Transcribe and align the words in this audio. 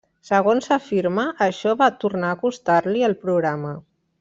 Segons 0.27 0.69
afirma, 0.75 1.25
això 1.47 1.75
va 1.83 1.91
tornar 2.05 2.33
a 2.33 2.39
costar-li 2.47 3.07
el 3.11 3.17
programa. 3.27 3.79